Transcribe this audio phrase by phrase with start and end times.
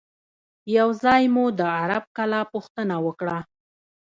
[0.77, 3.37] یو ځای مو د عرب کلا پوښتنه وکړه.